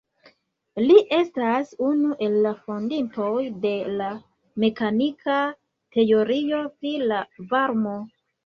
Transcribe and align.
Li 0.85 0.93
estas 1.17 1.73
unu 1.87 2.15
el 2.29 2.37
la 2.45 2.53
fondintoj 2.69 3.29
de 3.67 3.75
la 4.01 4.09
mekanika 4.65 5.37
teorio 5.99 6.67
pri 6.79 6.99
la 7.13 7.25
varmo. 7.55 7.97